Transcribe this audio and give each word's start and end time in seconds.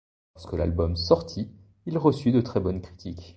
Lorsque 0.33 0.53
l'album 0.53 0.95
sortit, 0.95 1.51
il 1.85 1.99
reçut 1.99 2.31
de 2.31 2.41
très 2.41 2.59
bonnes 2.59 2.81
critiques. 2.81 3.29